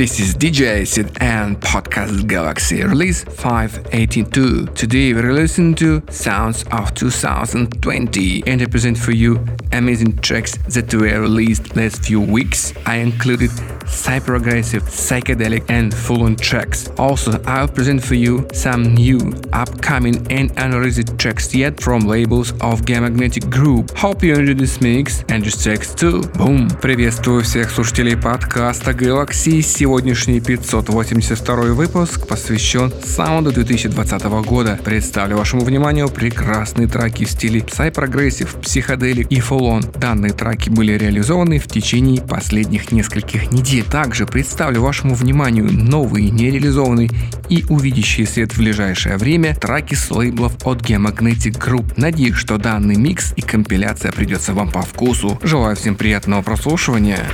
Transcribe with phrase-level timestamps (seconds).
[0.00, 4.68] This is DJ Sid and Podcast Galaxy release 582.
[4.68, 10.94] Today we're listening to Sounds of 2020 and I present for you amazing tracks that
[10.94, 12.72] were released last few weeks.
[12.86, 13.50] I included
[13.86, 16.88] psy-progressive, psychedelic and full-on tracks.
[16.96, 19.18] Also, I'll present for you some new,
[19.52, 23.90] upcoming and unreleased tracks yet from labels of Gamagnetic Group.
[23.96, 26.22] Hope you enjoy this mix and these tracks too.
[26.36, 26.68] Boom!
[26.80, 29.62] Приветствую всех слушателей подкаста Galaxy.
[29.62, 34.78] Сегодняшний 582 выпуск посвящен саунду 2020 года.
[34.84, 39.98] Представлю вашему вниманию прекрасные треки в стиле Psy-Progressive, Psychedelic и Full-On.
[39.98, 43.84] Данные треки были реализованы в течение последних нескольких недель.
[43.84, 47.10] Также представлю вашему вниманию новые, нереализованные
[47.48, 51.94] и увидящие свет в ближайшее время траки с лейблов от Geomagnetic Group.
[51.96, 55.38] Надеюсь, что данный микс и компиляция придется вам по вкусу.
[55.42, 57.26] Желаю всем приятного прослушивания.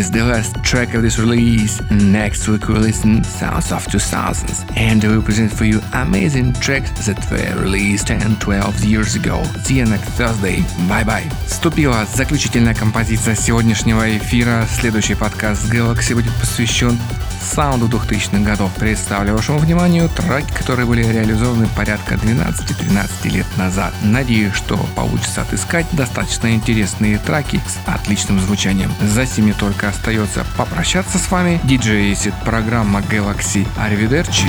[0.00, 1.80] is the last track of this release.
[1.90, 7.18] Next week we listen Sounds of 2000s and we present for you amazing tracks that
[7.30, 9.42] were released 10, 12 years ago.
[9.64, 10.62] See you next Thursday.
[10.88, 11.28] Bye bye.
[11.46, 14.66] Вступила заключительная композиция сегодняшнего эфира.
[14.70, 16.98] Следующий подкаст Galaxy будет посвящен
[17.41, 18.71] саунду 2000-х годов.
[18.75, 23.93] Представлю вашему вниманию треки, которые были реализованы порядка 12-13 лет назад.
[24.03, 28.91] Надеюсь, что получится отыскать достаточно интересные треки с отличным звучанием.
[29.01, 31.59] За сими только остается попрощаться с вами.
[31.63, 33.67] Диджей Сид, программа Galaxy.
[33.77, 34.47] Аривидерчи.